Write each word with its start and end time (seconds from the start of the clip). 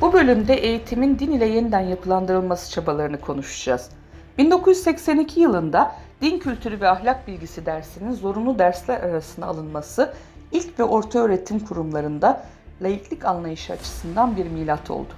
Bu 0.00 0.12
bölümde 0.12 0.54
eğitimin 0.54 1.18
din 1.18 1.32
ile 1.32 1.46
yeniden 1.46 1.80
yapılandırılması 1.80 2.70
çabalarını 2.70 3.20
konuşacağız. 3.20 3.90
1982 4.38 5.40
yılında 5.40 5.92
din 6.22 6.38
kültürü 6.38 6.80
ve 6.80 6.88
ahlak 6.88 7.28
bilgisi 7.28 7.66
dersinin 7.66 8.12
zorunlu 8.12 8.58
dersler 8.58 9.00
arasına 9.00 9.46
alınması 9.46 10.14
ilk 10.52 10.78
ve 10.78 10.84
orta 10.84 11.18
öğretim 11.18 11.60
kurumlarında 11.60 12.42
laiklik 12.82 13.24
anlayışı 13.24 13.72
açısından 13.72 14.36
bir 14.36 14.46
milat 14.46 14.90
oldu. 14.90 15.12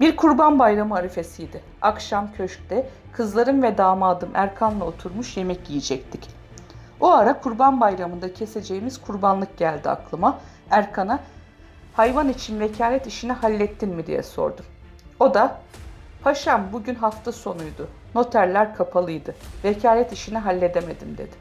Bir 0.00 0.16
kurban 0.16 0.58
bayramı 0.58 0.94
arifesiydi. 0.94 1.60
Akşam 1.82 2.32
köşkte 2.32 2.90
kızlarım 3.12 3.62
ve 3.62 3.78
damadım 3.78 4.30
Erkan'la 4.34 4.84
oturmuş 4.84 5.36
yemek 5.36 5.70
yiyecektik. 5.70 6.28
O 7.00 7.10
ara 7.10 7.40
kurban 7.40 7.80
bayramında 7.80 8.34
keseceğimiz 8.34 9.00
kurbanlık 9.00 9.58
geldi 9.58 9.88
aklıma. 9.88 10.38
Erkan'a 10.70 11.20
hayvan 11.96 12.28
için 12.28 12.60
vekalet 12.60 13.06
işini 13.06 13.32
hallettin 13.32 13.88
mi 13.88 14.06
diye 14.06 14.22
sordum. 14.22 14.64
O 15.20 15.34
da 15.34 15.58
paşam 16.22 16.62
bugün 16.72 16.94
hafta 16.94 17.32
sonuydu. 17.32 17.88
Noterler 18.14 18.76
kapalıydı. 18.76 19.34
Vekalet 19.64 20.12
işini 20.12 20.38
halledemedim 20.38 21.18
dedi. 21.18 21.36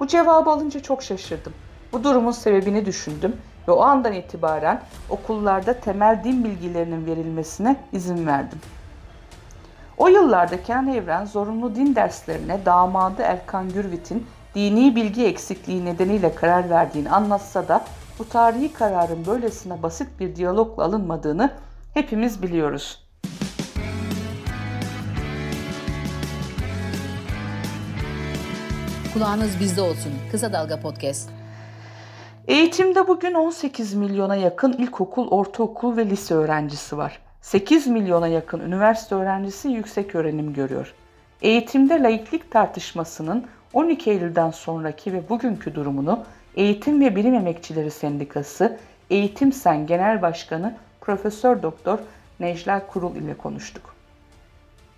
Bu 0.00 0.06
cevabı 0.06 0.50
alınca 0.50 0.80
çok 0.80 1.02
şaşırdım. 1.02 1.52
Bu 1.92 2.04
durumun 2.04 2.32
sebebini 2.32 2.86
düşündüm 2.86 3.36
ve 3.68 3.72
o 3.72 3.82
andan 3.82 4.12
itibaren 4.12 4.80
okullarda 5.10 5.80
temel 5.80 6.20
din 6.24 6.44
bilgilerinin 6.44 7.06
verilmesine 7.06 7.76
izin 7.92 8.26
verdim. 8.26 8.58
O 9.98 10.08
yıllarda 10.08 10.62
Kenan 10.62 10.88
Evren 10.88 11.24
zorunlu 11.24 11.74
din 11.74 11.94
derslerine 11.94 12.64
damadı 12.66 13.22
Erkan 13.22 13.68
Gürvit'in 13.68 14.26
dini 14.54 14.96
bilgi 14.96 15.26
eksikliği 15.26 15.84
nedeniyle 15.84 16.34
karar 16.34 16.70
verdiğini 16.70 17.10
anlatsa 17.10 17.68
da 17.68 17.84
bu 18.18 18.28
tarihi 18.28 18.72
kararın 18.72 19.26
böylesine 19.26 19.82
basit 19.82 20.20
bir 20.20 20.36
diyalogla 20.36 20.84
alınmadığını 20.84 21.50
hepimiz 21.94 22.42
biliyoruz. 22.42 23.04
Kulağınız 29.14 29.60
bizde 29.60 29.80
olsun. 29.80 30.12
Kısa 30.30 30.52
Dalga 30.52 30.80
Podcast. 30.80 31.30
Eğitimde 32.48 33.08
bugün 33.08 33.34
18 33.34 33.94
milyona 33.94 34.36
yakın 34.36 34.72
ilkokul, 34.72 35.28
ortaokul 35.28 35.96
ve 35.96 36.06
lise 36.06 36.34
öğrencisi 36.34 36.98
var. 36.98 37.18
8 37.40 37.86
milyona 37.86 38.28
yakın 38.28 38.60
üniversite 38.60 39.14
öğrencisi 39.14 39.68
yüksek 39.68 40.14
öğrenim 40.14 40.52
görüyor. 40.52 40.94
Eğitimde 41.42 42.02
laiklik 42.02 42.50
tartışmasının 42.50 43.46
12 43.72 44.10
Eylül'den 44.10 44.50
sonraki 44.50 45.12
ve 45.12 45.28
bugünkü 45.28 45.74
durumunu 45.74 46.24
Eğitim 46.56 47.00
ve 47.00 47.16
Bilim 47.16 47.34
Emekçileri 47.34 47.90
Sendikası 47.90 48.78
Eğitim 49.10 49.52
Sen 49.52 49.86
Genel 49.86 50.22
Başkanı 50.22 50.74
Profesör 51.00 51.62
Doktor 51.62 51.98
Necla 52.40 52.86
Kurul 52.86 53.16
ile 53.16 53.34
konuştuk. 53.34 53.93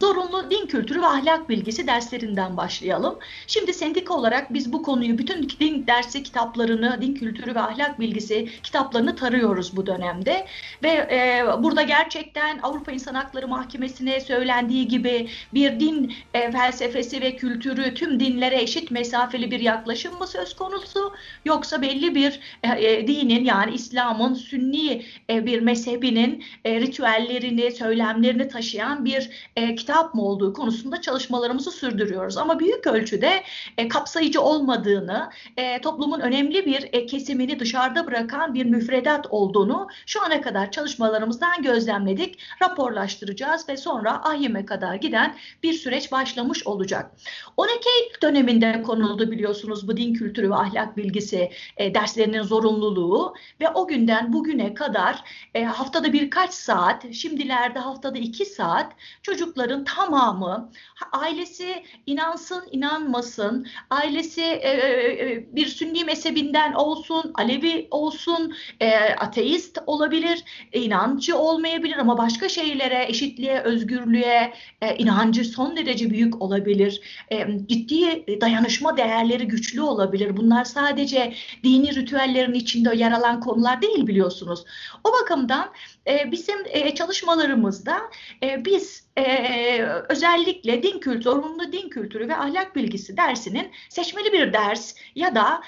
Zorunlu 0.00 0.50
din 0.50 0.66
kültürü 0.66 1.02
ve 1.02 1.06
ahlak 1.06 1.48
bilgisi 1.48 1.86
derslerinden 1.86 2.56
başlayalım. 2.56 3.19
Şimdi 3.47 3.75
sendika 3.75 4.14
olarak 4.14 4.55
biz 4.55 4.72
bu 4.72 4.83
konuyu 4.83 5.19
bütün 5.19 5.48
din 5.61 5.86
dersi 5.86 6.22
kitaplarını, 6.22 6.98
din 7.03 7.14
kültürü 7.14 7.55
ve 7.55 7.61
ahlak 7.61 8.00
bilgisi 8.00 8.48
kitaplarını 8.62 9.16
tarıyoruz 9.16 9.77
bu 9.77 9.86
dönemde. 9.86 10.47
Ve 10.83 10.88
e, 10.88 11.44
burada 11.62 11.83
gerçekten 11.83 12.58
Avrupa 12.62 12.92
İnsan 12.92 13.14
Hakları 13.14 13.48
Mahkemesi'ne 13.48 14.20
söylendiği 14.20 14.88
gibi 14.88 15.28
bir 15.55 15.80
din 15.80 16.14
e, 16.34 16.53
felsefesi 16.53 17.20
ve 17.20 17.36
kültürü 17.36 17.94
tüm 17.94 18.20
dinlere 18.20 18.62
eşit 18.62 18.91
mesafeli 18.91 19.50
bir 19.50 19.60
yaklaşım 19.60 20.19
mı 20.19 20.27
söz 20.27 20.56
konusu? 20.56 21.12
Yoksa 21.44 21.83
belli 21.83 22.14
bir 22.14 22.41
e, 22.62 22.69
e, 22.69 23.06
dinin 23.06 23.44
yani 23.44 23.75
İslam'ın 23.75 24.34
sünni 24.34 25.05
e, 25.31 25.47
bir 25.47 25.60
mezhebinin 25.60 26.44
e, 26.64 26.81
ritüellerini, 26.81 27.70
söylemlerini 27.70 28.48
taşıyan 28.48 29.05
bir 29.05 29.31
e, 29.56 29.75
kitap 29.75 29.85
mı 30.14 30.22
olduğu 30.22 30.52
konusunda 30.52 31.00
çalışmalarımızı 31.00 31.70
sürdürüyoruz. 31.70 32.36
Ama 32.36 32.58
büyük 32.60 32.86
ölçüde 32.86 33.42
e, 33.78 33.88
kapsayıcı 33.88 34.41
olmadığını, 34.41 35.30
e, 35.56 35.80
toplumun 35.80 36.20
önemli 36.20 36.66
bir 36.66 36.88
e, 36.92 37.06
kesimini 37.06 37.60
dışarıda 37.60 38.06
bırakan 38.06 38.54
bir 38.54 38.66
müfredat 38.66 39.26
olduğunu 39.30 39.88
şu 40.06 40.25
ana 40.25 40.41
kadar 40.41 40.70
çalışmalarımızdan 40.70 41.62
gözlemledik. 41.62 42.38
Raporlaştıracağız 42.62 43.69
ve 43.69 43.76
sonra 43.76 44.22
AYİM'e 44.22 44.66
kadar 44.66 44.94
giden 44.94 45.36
bir 45.62 45.72
süreç 45.72 46.12
başlamış 46.12 46.66
olacak. 46.66 47.10
12 47.56 47.88
Eylül 47.88 48.20
döneminde 48.22 48.82
konuldu 48.82 49.30
biliyorsunuz 49.30 49.88
bu 49.88 49.96
din 49.96 50.14
kültürü 50.14 50.50
ve 50.50 50.54
ahlak 50.54 50.96
bilgisi 50.96 51.50
e, 51.76 51.94
derslerinin 51.94 52.42
zorunluluğu 52.42 53.34
ve 53.60 53.69
o 53.69 53.86
günden 53.86 54.32
bugüne 54.32 54.75
kadar 54.75 55.25
e, 55.54 55.64
haftada 55.64 56.12
birkaç 56.12 56.54
saat, 56.54 57.12
şimdilerde 57.12 57.78
haftada 57.78 58.19
iki 58.19 58.44
saat 58.44 58.92
çocukların 59.22 59.75
çocukların 59.76 59.84
tamamı 59.84 60.70
ailesi 61.12 61.82
inansın 62.06 62.62
inanmasın 62.72 63.66
ailesi 63.91 64.42
e, 64.42 64.70
e, 64.70 65.32
e, 65.32 65.47
bir 65.56 65.66
sünni 65.66 66.04
mezhebinden 66.04 66.72
olsun 66.72 67.32
Alevi 67.34 67.88
olsun 67.91 68.54
e, 68.81 68.94
ateist 69.14 69.78
olabilir 69.87 70.44
e, 70.72 70.81
inancı 70.81 71.38
olmayabilir 71.38 71.97
ama 71.98 72.19
başka 72.19 72.48
şeylere 72.48 73.06
eşitliğe 73.09 73.60
özgürlüğe 73.60 74.53
e, 74.82 74.97
inancı 74.97 75.44
son 75.44 75.76
derece 75.76 76.10
büyük 76.10 76.43
olabilir. 76.43 77.00
E, 77.32 77.47
ciddi 77.69 78.41
dayanışma 78.41 78.97
değerleri 78.97 79.48
güçlü 79.48 79.82
olabilir. 79.82 80.37
Bunlar 80.37 80.64
sadece 80.64 81.34
dini 81.64 81.94
ritüellerin 81.94 82.54
içinde 82.54 82.97
yer 82.97 83.12
alan 83.12 83.41
konular 83.41 83.82
değil 83.82 84.06
biliyorsunuz. 84.06 84.64
O 85.04 85.12
bakımdan 85.12 85.69
e, 86.09 86.31
bizim 86.33 86.59
e, 86.67 86.94
çalışmalarımızda 86.94 87.99
e, 88.43 88.65
biz 88.65 89.06
e, 89.19 89.83
özellikle 90.09 90.83
din 90.83 90.99
kültürü, 90.99 91.22
zorunlu 91.22 91.72
din 91.72 91.89
kültürü 91.89 92.28
ve 92.28 92.37
ahlak 92.37 92.77
bilgisi 92.77 93.17
dersinin 93.17 93.71
seçmeli 93.89 94.33
bir 94.33 94.53
ders 94.53 94.94
ya 95.15 95.34
da 95.34 95.62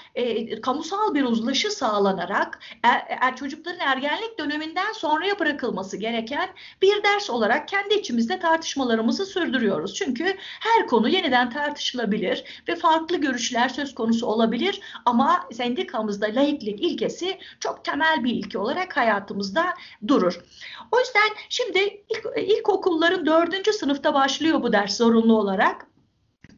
kamusal 0.62 1.14
bir 1.14 1.22
uzlaşı 1.22 1.70
sağlanarak 1.70 2.60
er, 3.20 3.36
çocukların 3.36 3.80
ergenlik 3.80 4.38
döneminden 4.38 4.92
sonraya 4.92 5.38
bırakılması 5.38 5.96
gereken 5.96 6.48
bir 6.82 7.02
ders 7.02 7.30
olarak 7.30 7.68
kendi 7.68 7.94
içimizde 7.94 8.38
tartışmalarımızı 8.38 9.26
sürdürüyoruz. 9.26 9.94
Çünkü 9.94 10.36
her 10.38 10.86
konu 10.86 11.08
yeniden 11.08 11.50
tartışılabilir 11.50 12.44
ve 12.68 12.76
farklı 12.76 13.16
görüşler 13.16 13.68
söz 13.68 13.94
konusu 13.94 14.26
olabilir 14.26 14.80
ama 15.04 15.48
sendikamızda 15.52 16.26
laiklik 16.26 16.80
ilkesi 16.80 17.38
çok 17.60 17.84
temel 17.84 18.24
bir 18.24 18.32
ilke 18.32 18.58
olarak 18.58 18.96
hayatımızda 18.96 19.74
durur. 20.08 20.27
O 20.92 20.98
yüzden 20.98 21.30
şimdi 21.48 21.78
ilk, 22.08 22.26
ilkokulların 22.36 23.26
dördüncü 23.26 23.72
sınıfta 23.72 24.14
başlıyor 24.14 24.62
bu 24.62 24.72
ders 24.72 24.96
zorunlu 24.96 25.38
olarak. 25.38 25.86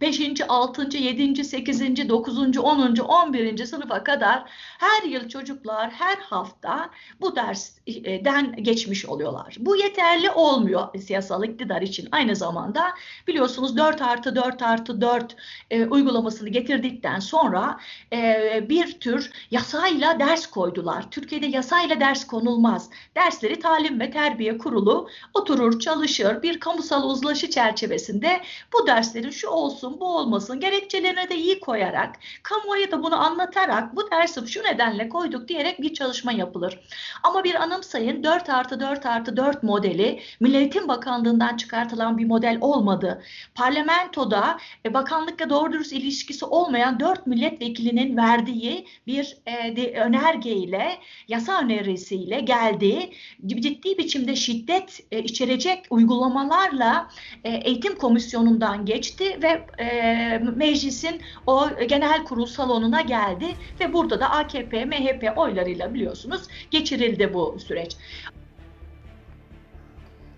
5. 0.01 0.21
6. 0.49 0.97
7. 0.97 1.45
8. 1.45 2.09
9. 2.09 2.59
10. 2.59 2.97
11. 2.97 3.65
sınıfa 3.65 4.05
kadar 4.05 4.45
her 4.79 5.03
yıl 5.03 5.29
çocuklar 5.29 5.91
her 5.91 6.17
hafta 6.17 6.91
bu 7.21 7.37
dersten 7.37 8.57
geçmiş 8.63 9.07
oluyorlar. 9.07 9.57
Bu 9.59 9.77
yeterli 9.77 10.31
olmuyor 10.31 10.99
siyasal 10.99 11.45
iktidar 11.45 11.83
için. 11.83 12.09
Aynı 12.13 12.37
zamanda 12.37 12.95
biliyorsunuz 13.29 13.77
4 13.77 14.03
artı 14.03 14.37
4 14.37 14.63
artı 14.63 15.01
4 15.01 15.37
e, 15.71 15.87
uygulamasını 15.87 16.49
getirdikten 16.49 17.19
sonra 17.19 17.79
e, 18.13 18.67
bir 18.69 19.01
tür 19.01 19.31
yasayla 19.51 20.19
ders 20.19 20.47
koydular. 20.47 21.11
Türkiye'de 21.11 21.47
yasayla 21.47 22.01
ders 22.01 22.27
konulmaz. 22.27 22.91
Dersleri 23.17 23.61
Talim 23.61 24.01
ve 24.01 24.11
Terbiye 24.11 24.59
Kurulu 24.59 25.09
oturur, 25.35 25.81
çalışır, 25.81 26.43
bir 26.43 26.61
kamusal 26.61 27.11
uzlaşı 27.11 27.51
çerçevesinde 27.51 28.41
bu 28.73 28.87
derslerin 28.87 29.31
şu 29.31 29.49
olsun 29.49 29.90
olsun, 29.91 30.01
bu 30.01 30.17
olmasın. 30.17 30.61
Gerekçelerine 30.61 31.29
de 31.29 31.37
iyi 31.37 31.61
koyarak, 31.61 32.17
kamuoya 32.43 32.91
da 32.91 33.03
bunu 33.03 33.15
anlatarak 33.15 33.97
bu 33.97 34.11
dersi 34.11 34.49
şu 34.49 34.65
nedenle 34.65 35.09
koyduk 35.09 35.49
diyerek 35.49 35.81
bir 35.83 35.95
çalışma 35.95 36.33
yapılır. 36.33 36.79
Ama 37.23 37.45
bir 37.45 37.55
anımsayın 37.55 38.25
4 38.25 38.49
artı 38.49 38.81
4 38.81 39.07
artı 39.07 39.37
4 39.37 39.63
modeli 39.63 40.21
Milli 40.41 40.57
Eğitim 40.57 40.89
Bakanlığı'ndan 40.89 41.57
çıkartılan 41.57 42.19
bir 42.19 42.25
model 42.25 42.59
olmadı. 42.61 43.23
Parlamentoda 43.55 44.59
e, 44.87 44.95
bakanlıkla 44.95 45.51
doğru 45.51 45.73
dürüst 45.73 45.93
ilişkisi 45.93 46.45
olmayan 46.45 47.01
4 47.01 47.27
milletvekilinin 47.27 48.17
verdiği 48.17 48.87
bir 49.07 49.37
e, 49.47 49.77
de, 49.77 50.01
önergeyle, 50.01 50.99
yasa 51.29 51.61
önerisiyle 51.61 52.41
geldi. 52.41 53.11
Ciddi 53.47 53.99
biçimde 53.99 54.37
şiddet 54.37 55.01
e, 55.13 55.19
içerecek 55.19 55.87
uygulamalarla 55.91 57.09
e, 57.45 57.51
eğitim 57.51 57.95
komisyonundan 57.99 58.85
geçti 58.87 59.39
ve 59.43 59.67
e, 59.81 60.39
meclisin 60.57 61.21
o 61.47 61.69
genel 61.89 62.25
kurul 62.25 62.47
salonuna 62.47 63.01
geldi 63.01 63.47
ve 63.81 63.93
burada 63.93 64.21
da 64.21 64.31
AKP, 64.31 64.85
MHP 64.85 65.39
oylarıyla 65.39 65.95
biliyorsunuz 65.95 66.43
geçirildi 66.71 67.35
bu 67.35 67.59
süreç. 67.59 67.97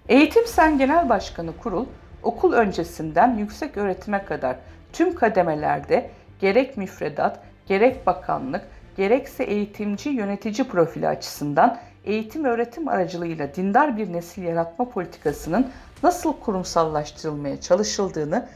Eğitim 0.08 0.46
Sen 0.46 0.78
Genel 0.78 1.08
Başkanı 1.08 1.56
Kurul, 1.56 1.86
okul 2.22 2.52
öncesinden 2.52 3.36
yüksek 3.38 3.76
öğretime 3.76 4.24
kadar 4.24 4.56
tüm 4.92 5.14
kademelerde 5.14 6.10
gerek 6.40 6.76
müfredat, 6.76 7.40
gerek 7.66 8.06
bakanlık, 8.06 8.62
gerekse 8.96 9.44
eğitimci 9.44 10.08
yönetici 10.08 10.68
profili 10.68 11.08
açısından 11.08 11.78
eğitim 12.04 12.44
öğretim 12.44 12.88
aracılığıyla 12.88 13.54
dindar 13.54 13.96
bir 13.96 14.12
nesil 14.12 14.42
yaratma 14.42 14.88
politikasının 14.88 15.70
nasıl 16.02 16.32
kurumsallaştırılmaya 16.32 17.60
çalışıldığını 17.60 18.48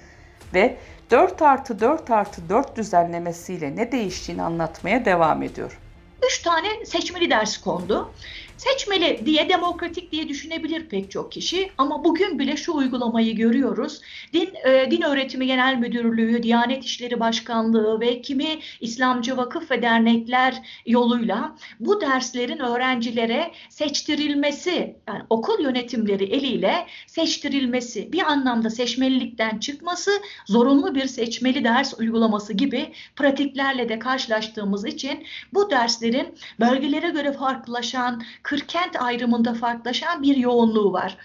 ve 0.54 0.76
4 1.10 1.42
artı 1.42 1.80
4 1.80 2.10
artı 2.10 2.48
4 2.48 2.76
düzenlemesiyle 2.76 3.76
ne 3.76 3.92
değiştiğini 3.92 4.42
anlatmaya 4.42 5.04
devam 5.04 5.42
ediyor. 5.42 5.78
Üç 6.26 6.38
tane 6.42 6.86
seçmeli 6.86 7.30
ders 7.30 7.56
kondu. 7.58 8.12
Seçmeli 8.56 9.26
diye 9.26 9.48
demokratik 9.48 10.12
diye 10.12 10.28
düşünebilir 10.28 10.88
pek 10.88 11.10
çok 11.10 11.32
kişi 11.32 11.70
ama 11.78 12.04
bugün 12.04 12.38
bile 12.38 12.56
şu 12.56 12.74
uygulamayı 12.74 13.36
görüyoruz. 13.36 14.00
Din 14.32 14.54
e, 14.64 14.90
Din 14.90 15.02
Öğretimi 15.02 15.46
Genel 15.46 15.76
Müdürlüğü, 15.76 16.42
Diyanet 16.42 16.84
İşleri 16.84 17.20
Başkanlığı 17.20 18.00
ve 18.00 18.22
kimi 18.22 18.46
İslamcı 18.80 19.36
vakıf 19.36 19.70
ve 19.70 19.82
dernekler 19.82 20.54
yoluyla 20.86 21.56
bu 21.80 22.00
derslerin 22.00 22.58
öğrencilere 22.58 23.52
seçtirilmesi, 23.68 24.96
yani 25.08 25.22
okul 25.30 25.62
yönetimleri 25.62 26.24
eliyle 26.24 26.86
seçtirilmesi, 27.06 28.12
bir 28.12 28.22
anlamda 28.22 28.70
seçmelilikten 28.70 29.58
çıkması, 29.58 30.10
zorunlu 30.46 30.94
bir 30.94 31.06
seçmeli 31.06 31.64
ders 31.64 31.94
uygulaması 31.98 32.52
gibi 32.52 32.92
pratiklerle 33.16 33.88
de 33.88 33.98
karşılaştığımız 33.98 34.86
için 34.86 35.24
bu 35.54 35.70
derslerin 35.70 36.34
bölgelere 36.60 37.08
göre 37.08 37.32
farklılaşan, 37.32 38.22
kırkent 38.46 39.02
ayrımında 39.02 39.54
farklılaşan 39.54 40.22
bir 40.22 40.36
yoğunluğu 40.36 40.92
var. 40.92 41.16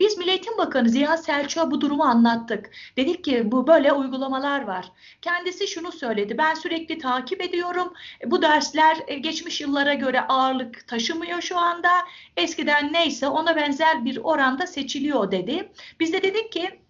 Biz 0.00 0.18
Milli 0.18 0.30
Eğitim 0.30 0.58
Bakanı 0.58 0.88
Ziya 0.88 1.16
Selçuk'a 1.16 1.70
bu 1.70 1.80
durumu 1.80 2.04
anlattık. 2.04 2.70
Dedik 2.96 3.24
ki 3.24 3.42
bu 3.52 3.66
böyle 3.66 3.92
uygulamalar 3.92 4.64
var. 4.64 4.92
Kendisi 5.22 5.68
şunu 5.68 5.92
söyledi. 5.92 6.38
Ben 6.38 6.54
sürekli 6.54 6.98
takip 6.98 7.42
ediyorum. 7.42 7.92
Bu 8.26 8.42
dersler 8.42 8.96
e, 9.06 9.14
geçmiş 9.14 9.60
yıllara 9.60 9.94
göre 9.94 10.20
ağırlık 10.20 10.88
taşımıyor 10.88 11.40
şu 11.40 11.58
anda. 11.58 11.90
Eskiden 12.36 12.92
neyse 12.92 13.28
ona 13.28 13.56
benzer 13.56 14.04
bir 14.04 14.16
oranda 14.16 14.66
seçiliyor 14.66 15.30
dedi. 15.30 15.72
Biz 16.00 16.12
de 16.12 16.22
dedik 16.22 16.52
ki 16.52 16.80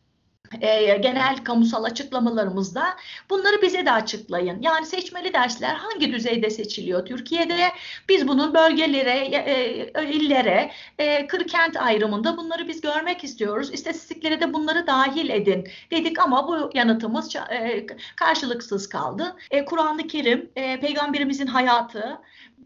e, 0.60 0.96
genel 0.96 1.36
kamusal 1.44 1.84
açıklamalarımızda 1.84 2.84
bunları 3.30 3.62
bize 3.62 3.86
de 3.86 3.92
açıklayın. 3.92 4.62
Yani 4.62 4.86
seçmeli 4.86 5.32
dersler 5.32 5.74
hangi 5.74 6.12
düzeyde 6.12 6.50
seçiliyor 6.50 7.06
Türkiye'de? 7.06 7.68
Biz 8.08 8.28
bunun 8.28 8.54
bölgelere, 8.54 9.18
e, 9.18 10.10
illere, 10.10 10.70
e, 10.98 11.26
kırkent 11.26 11.76
ayrımında 11.76 12.36
bunları 12.36 12.68
biz 12.68 12.80
görmek 12.80 13.24
istiyoruz. 13.24 13.72
İstatistiklere 13.72 14.40
de 14.40 14.52
bunları 14.52 14.86
dahil 14.86 15.30
edin 15.30 15.68
dedik 15.90 16.18
ama 16.18 16.48
bu 16.48 16.70
yanıtımız 16.74 17.36
e, 17.36 17.86
karşılıksız 18.16 18.88
kaldı. 18.88 19.36
E, 19.50 19.64
Kur'an-ı 19.64 20.06
Kerim, 20.06 20.50
e, 20.56 20.80
Peygamberimizin 20.80 21.46
hayatı, 21.46 22.18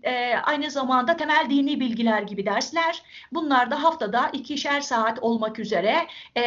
e, 0.04 0.36
aynı 0.36 0.70
zamanda 0.70 1.16
temel 1.16 1.46
dini 1.50 1.80
bilgiler 1.80 2.22
gibi 2.22 2.46
dersler. 2.46 3.02
Bunlar 3.32 3.70
da 3.70 3.82
haftada 3.82 4.30
ikişer 4.32 4.80
saat 4.80 5.18
olmak 5.22 5.58
üzere 5.58 6.06
e, 6.36 6.42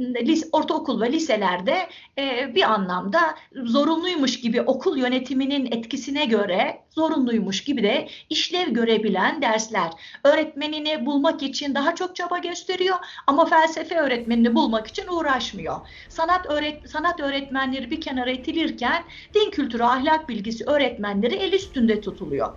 lis, 0.00 0.48
ortaokul 0.52 1.00
ve 1.00 1.12
liselerde 1.12 1.88
e, 2.18 2.54
bir 2.54 2.62
anlamda 2.62 3.34
zorunluymuş 3.54 4.40
gibi 4.40 4.62
okul 4.62 4.98
yönetiminin 4.98 5.66
etkisine 5.66 6.24
göre 6.24 6.82
zorunluymuş 6.90 7.64
gibi 7.64 7.82
de 7.82 8.08
işlev 8.30 8.68
görebilen 8.68 9.42
dersler. 9.42 9.90
Öğretmenini 10.24 11.06
bulmak 11.06 11.42
için 11.42 11.74
daha 11.74 11.94
çok 11.94 12.16
çaba 12.16 12.38
gösteriyor 12.38 12.96
ama 13.26 13.44
felsefe 13.44 13.96
öğretmenini 13.96 14.54
bulmak 14.54 14.86
için 14.86 15.06
uğraşmıyor. 15.08 15.76
Sanat 16.08 16.46
öğret 16.50 16.90
sanat 16.90 17.20
öğretmenleri 17.20 17.90
bir 17.90 18.00
kenara 18.00 18.30
itilirken 18.30 19.04
din 19.34 19.50
kültürü, 19.50 19.82
ahlak 19.82 20.28
bilgisi 20.28 20.64
öğretmenleri 20.64 21.34
el 21.34 21.52
üstünde 21.52 22.00
tutuluyor. 22.00 22.51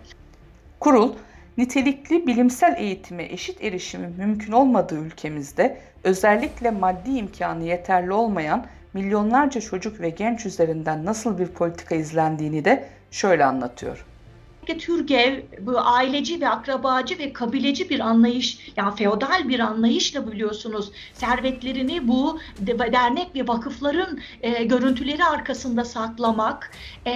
Kurul, 0.79 1.13
nitelikli 1.57 2.27
bilimsel 2.27 2.75
eğitime 2.77 3.23
eşit 3.23 3.63
erişimi 3.63 4.07
mümkün 4.17 4.51
olmadığı 4.51 4.99
ülkemizde 4.99 5.77
özellikle 6.03 6.71
maddi 6.71 7.11
imkanı 7.11 7.63
yeterli 7.63 8.13
olmayan 8.13 8.65
milyonlarca 8.93 9.61
çocuk 9.61 9.99
ve 9.99 10.09
genç 10.09 10.45
üzerinden 10.45 11.05
nasıl 11.05 11.39
bir 11.39 11.47
politika 11.47 11.95
izlendiğini 11.95 12.65
de 12.65 12.89
şöyle 13.11 13.45
anlatıyor. 13.45 14.05
Türgev 14.65 15.41
bu 15.61 15.79
aileci 15.79 16.41
ve 16.41 16.49
akrabacı 16.49 17.19
ve 17.19 17.33
kabileci 17.33 17.89
bir 17.89 17.99
anlayış 17.99 18.71
yani 18.77 18.95
feodal 18.95 19.49
bir 19.49 19.59
anlayışla 19.59 20.31
biliyorsunuz 20.31 20.91
servetlerini 21.13 22.07
bu 22.07 22.39
dernek 22.67 23.35
ve 23.35 23.47
vakıfların 23.47 24.19
e, 24.41 24.63
görüntüleri 24.63 25.23
arkasında 25.23 25.85
saklamak 25.85 26.71
e, 27.07 27.11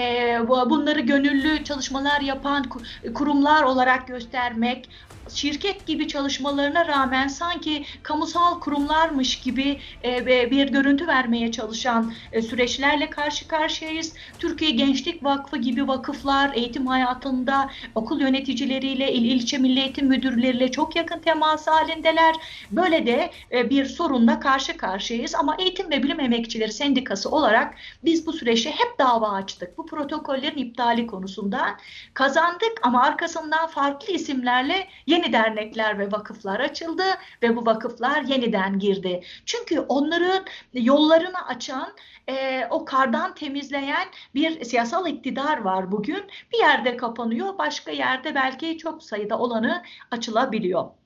bunları 0.50 1.00
gönüllü 1.00 1.63
çalışmalar 1.63 2.22
yapan 2.22 2.66
kurumlar 3.13 3.63
olarak 3.63 4.07
göstermek 4.07 4.90
şirket 5.31 5.88
gibi 5.88 6.08
çalışmalarına 6.08 6.88
rağmen 6.88 7.28
sanki 7.28 7.86
kamusal 8.04 8.60
kurumlarmış 8.60 9.40
gibi 9.40 9.80
e, 10.04 10.26
bir 10.52 10.68
görüntü 10.68 11.08
vermeye 11.08 11.52
çalışan 11.52 12.14
e, 12.31 12.42
süreçlerle 12.42 13.10
karşı 13.10 13.48
karşıyayız. 13.48 14.14
Türkiye 14.40 14.72
Gençlik 14.72 15.24
Vakfı 15.24 15.58
gibi 15.58 15.88
vakıflar 15.88 16.54
eğitim 16.54 16.88
hayatında 16.88 17.70
okul 17.96 18.22
yöneticileriyle, 18.22 19.14
il 19.14 19.31
ilçe 19.31 19.58
milli 19.58 19.80
eğitim 19.80 20.08
müdürleriyle 20.08 20.72
çok 20.72 20.96
yakın 20.96 21.20
temas 21.20 21.68
halindeler. 21.68 22.36
Böyle 22.72 23.06
de 23.06 23.31
e, 23.52 23.70
bir 23.70 23.86
sorunla 23.86 24.40
karşı 24.40 24.78
karşıyayız 24.78 25.36
ama 25.36 25.56
Eğitim 25.60 25.90
ve 25.90 26.04
Bilim 26.04 26.20
Emekçileri 26.20 26.72
Sendikası 26.72 27.30
olarak 27.30 27.76
biz 28.04 28.26
bu 28.26 28.34
süreçte 28.34 28.72
hep 28.72 29.00
dava 29.00 29.30
açtık. 29.30 29.78
Bu 29.78 29.86
protokollerin 29.86 30.58
iptali 30.58 31.08
konusunda 31.08 31.78
kazandık 32.14 32.74
ama 32.81 33.02
arkasından 33.04 33.68
farklı 33.68 34.14
isimlerle 34.14 34.88
yeni 35.08 35.19
yeni 35.19 35.33
dernekler 35.33 36.00
ve 36.00 36.12
vakıflar 36.12 36.60
açıldı 36.60 37.04
ve 37.44 37.56
bu 37.56 37.66
vakıflar 37.66 38.21
yeniden 38.21 38.80
girdi. 38.80 39.24
Çünkü 39.45 39.80
onların 39.80 40.45
yollarını 40.74 41.48
açan, 41.48 41.94
e, 42.30 42.66
o 42.69 42.86
kardan 42.86 43.36
temizleyen 43.36 44.07
bir 44.36 44.63
siyasal 44.63 45.07
iktidar 45.07 45.57
var 45.57 45.92
bugün. 45.92 46.24
Bir 46.54 46.57
yerde 46.57 46.98
kapanıyor, 46.98 47.57
başka 47.57 47.92
yerde 47.92 48.36
belki 48.36 48.77
çok 48.77 49.04
sayıda 49.04 49.39
olanı 49.39 49.83
açılabiliyor. 50.12 50.99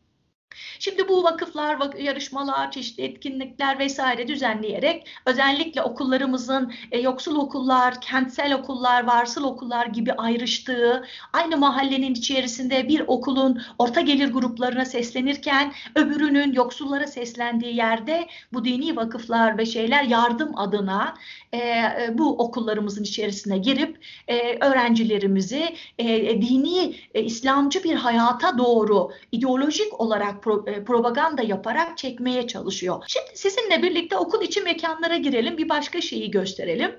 Şimdi 0.80 1.08
bu 1.08 1.24
vakıflar, 1.24 1.78
yarışmalar, 2.00 2.72
çeşitli 2.72 3.04
etkinlikler 3.04 3.80
vesaire 3.80 4.28
düzenleyerek 4.28 5.08
özellikle 5.26 5.82
okullarımızın 5.82 6.74
e, 6.92 7.00
yoksul 7.00 7.36
okullar, 7.36 8.02
kentsel 8.02 8.54
okullar, 8.54 9.08
varsıl 9.08 9.44
okullar 9.44 9.86
gibi 9.86 10.14
ayrıştığı, 10.14 11.06
aynı 11.34 11.58
mahallenin 11.58 12.14
içerisinde 12.14 12.88
bir 12.88 13.04
okulun 13.08 13.62
orta 13.80 14.02
gelir 14.02 14.32
gruplarına 14.32 14.86
seslenirken 14.86 15.74
öbürünün 15.96 16.54
yoksullara 16.54 17.08
seslendiği 17.08 17.76
yerde 17.76 18.28
bu 18.54 18.66
dini 18.66 18.96
vakıflar 18.96 19.58
ve 19.58 19.66
şeyler 19.66 20.04
yardım 20.04 20.58
adına 20.58 21.14
e, 21.54 21.58
e 21.58 22.10
bu 22.14 22.38
okullarımızın 22.38 23.04
içerisine 23.04 23.58
girip 23.58 23.98
e, 24.28 24.66
öğrencilerimizi 24.66 25.76
e, 26.00 26.42
dini 26.42 26.96
e, 27.14 27.24
İslamcı 27.24 27.84
bir 27.84 27.96
hayata 27.96 28.58
doğru 28.58 29.12
ideolojik 29.32 30.00
olarak 30.00 30.43
pro, 30.44 30.64
e, 30.68 30.84
propaganda 30.84 31.42
yaparak 31.42 31.98
çekmeye 31.98 32.48
çalışıyor. 32.48 33.04
Şimdi 33.08 33.38
sizinle 33.38 33.84
birlikte 33.84 34.18
okul 34.18 34.42
içi 34.42 34.62
mekanlara 34.62 35.18
girelim, 35.18 35.58
bir 35.58 35.70
başka 35.70 36.02
şeyi 36.02 36.32
gösterelim. 36.32 36.96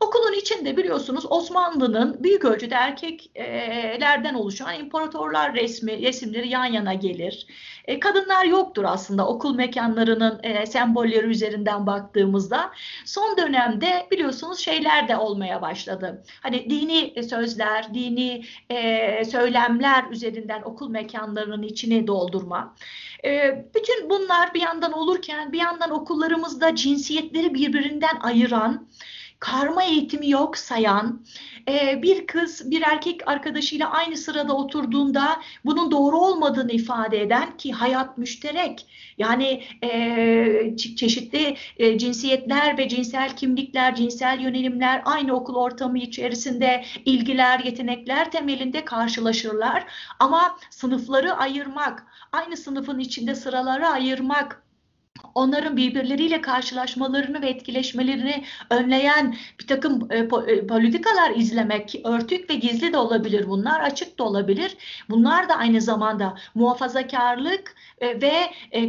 Okulun 0.00 0.32
içinde 0.32 0.76
biliyorsunuz 0.76 1.26
Osmanlı'nın 1.30 2.24
büyük 2.24 2.44
ölçüde 2.44 2.74
erkeklerden 2.74 4.34
oluşan 4.34 4.80
imparatorlar 4.80 5.54
resmi 5.54 6.02
resimleri 6.02 6.48
yan 6.48 6.64
yana 6.64 6.94
gelir. 6.94 7.46
E, 7.84 8.00
kadınlar 8.00 8.44
yoktur 8.44 8.84
aslında 8.84 9.28
okul 9.28 9.54
mekanlarının 9.54 10.40
e, 10.42 10.66
sembolleri 10.66 11.26
üzerinden 11.26 11.86
baktığımızda. 11.86 12.70
Son 13.04 13.36
dönemde 13.36 14.06
biliyorsunuz 14.10 14.58
şeyler 14.58 15.08
de 15.08 15.16
olmaya 15.16 15.62
başladı. 15.62 16.24
Hani 16.40 16.70
dini 16.70 17.22
sözler, 17.28 17.94
dini 17.94 18.44
e, 18.70 19.24
söylemler 19.24 20.04
üzerinden 20.10 20.62
okul 20.62 20.88
mekanlarının 20.88 21.62
içini 21.62 22.06
doldurma. 22.06 22.74
E, 23.24 23.64
bütün 23.74 24.10
bunlar 24.10 24.54
bir 24.54 24.60
yandan 24.60 24.92
olurken 24.92 25.52
bir 25.52 25.58
yandan 25.58 25.90
okullarımızda 25.90 26.74
cinsiyetleri 26.74 27.54
birbirinden 27.54 28.16
ayıran 28.20 28.88
karma 29.38 29.84
eğitimi 29.84 30.30
yok 30.30 30.58
sayan, 30.58 31.26
e, 31.68 32.02
bir 32.02 32.26
kız 32.26 32.70
bir 32.70 32.82
erkek 32.82 33.28
arkadaşıyla 33.28 33.90
aynı 33.90 34.16
sırada 34.16 34.56
oturduğunda 34.56 35.40
bunun 35.64 35.90
doğru 35.90 36.18
olmadığını 36.18 36.72
ifade 36.72 37.22
eden 37.22 37.56
ki 37.56 37.72
hayat 37.72 38.18
müşterek. 38.18 38.86
Yani 39.18 39.62
e, 39.82 40.76
çeşitli 40.76 41.56
e, 41.76 41.98
cinsiyetler 41.98 42.78
ve 42.78 42.88
cinsel 42.88 43.36
kimlikler, 43.36 43.94
cinsel 43.94 44.40
yönelimler 44.40 45.02
aynı 45.04 45.32
okul 45.32 45.54
ortamı 45.54 45.98
içerisinde 45.98 46.84
ilgiler, 47.04 47.60
yetenekler 47.60 48.30
temelinde 48.30 48.84
karşılaşırlar. 48.84 49.84
Ama 50.18 50.58
sınıfları 50.70 51.34
ayırmak, 51.34 52.06
aynı 52.32 52.56
sınıfın 52.56 52.98
içinde 52.98 53.34
sıraları 53.34 53.88
ayırmak, 53.88 54.65
onların 55.34 55.76
birbirleriyle 55.76 56.40
karşılaşmalarını 56.40 57.42
ve 57.42 57.48
etkileşmelerini 57.48 58.44
önleyen 58.70 59.36
bir 59.60 59.66
takım 59.66 60.12
e, 60.12 60.18
e, 60.18 60.66
politikalar 60.66 61.36
izlemek, 61.36 62.00
örtük 62.04 62.50
ve 62.50 62.54
gizli 62.54 62.92
de 62.92 62.98
olabilir 62.98 63.48
bunlar, 63.48 63.80
açık 63.80 64.18
da 64.18 64.24
olabilir. 64.24 64.76
Bunlar 65.10 65.48
da 65.48 65.56
aynı 65.56 65.80
zamanda 65.80 66.36
muhafazakarlık 66.54 67.74
e, 68.00 68.20
ve 68.20 68.32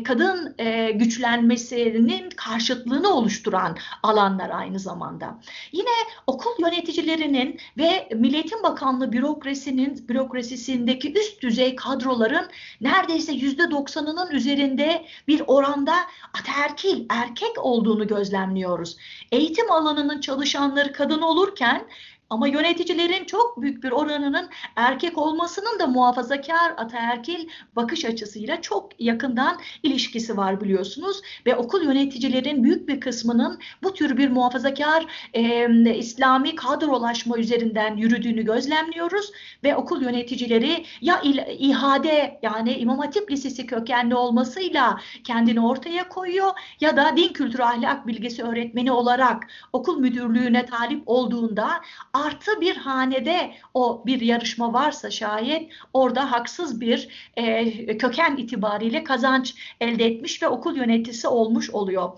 kadın 0.03 0.55
güçlenmesinin 0.93 2.29
karşıtlığını 2.29 3.09
oluşturan 3.09 3.77
alanlar 4.03 4.49
aynı 4.49 4.79
zamanda. 4.79 5.39
Yine 5.71 5.89
okul 6.27 6.51
yöneticilerinin 6.59 7.59
ve 7.77 8.09
Milliyetin 8.15 8.63
Bakanlığı 8.63 9.11
bürokrasinin 9.11 10.07
bürokrasisindeki 10.07 11.13
üst 11.13 11.41
düzey 11.41 11.75
kadroların 11.75 12.47
neredeyse 12.81 13.33
yüzde 13.33 13.71
doksanının 13.71 14.31
üzerinde 14.31 15.05
bir 15.27 15.41
oranda 15.47 15.95
ataerkil, 16.39 17.05
erkek 17.09 17.65
olduğunu 17.65 18.07
gözlemliyoruz. 18.07 18.97
Eğitim 19.31 19.71
alanının 19.71 20.19
çalışanları 20.21 20.93
kadın 20.93 21.21
olurken 21.21 21.87
ama 22.29 22.47
yöneticilerin 22.47 23.25
çok 23.25 23.61
büyük 23.61 23.83
bir 23.83 23.91
oranının 23.91 24.49
erkek 24.75 25.17
olmasının 25.17 25.79
da 25.79 25.87
muhafazakar 25.87 26.73
ataerkil 26.77 27.47
bakış 27.75 28.05
açısıyla 28.05 28.61
çok 28.61 29.01
yakından 29.01 29.57
ilişkisi 29.83 30.37
var 30.37 30.61
biliyorsunuz. 30.61 31.21
Ve 31.45 31.55
okul 31.55 31.83
yöneticilerin 31.83 32.63
büyük 32.63 32.87
bir 32.87 32.99
kısmının 32.99 33.59
bu 33.83 33.93
tür 33.93 34.17
bir 34.17 34.29
muhafazakar 34.29 35.05
e, 35.33 35.95
İslami 35.95 36.55
kadrolaşma 36.55 37.37
üzerinden 37.37 37.97
yürüdüğünü 37.97 38.45
gözlemliyoruz. 38.45 39.31
Ve 39.63 39.75
okul 39.75 40.01
yöneticileri 40.01 40.85
ya 41.01 41.21
il, 41.21 41.37
ihade 41.47 42.39
yani 42.41 42.73
İmam 42.73 42.99
Hatip 42.99 43.31
Lisesi 43.31 43.65
kökenli 43.65 44.15
olmasıyla 44.15 45.01
kendini 45.23 45.65
ortaya 45.65 46.09
koyuyor 46.09 46.51
ya 46.81 46.97
da 46.97 47.17
din 47.17 47.33
kültürü 47.33 47.63
ahlak 47.63 48.07
bilgisi 48.07 48.43
öğretmeni 48.43 48.91
olarak 48.91 49.47
okul 49.73 49.99
müdürlüğüne 49.99 50.65
talip 50.65 51.03
olduğunda 51.05 51.69
artı 52.25 52.61
bir 52.61 52.75
hanede 52.75 53.51
o 53.73 54.03
bir 54.05 54.21
yarışma 54.21 54.73
varsa 54.73 55.11
şayet 55.11 55.71
orada 55.93 56.31
haksız 56.31 56.81
bir 56.81 57.09
e, 57.35 57.97
köken 57.97 58.37
itibariyle 58.37 59.03
kazanç 59.03 59.55
elde 59.81 60.05
etmiş 60.05 60.43
ve 60.43 60.47
okul 60.47 60.75
yöneticisi 60.75 61.27
olmuş 61.27 61.69
oluyor. 61.69 62.09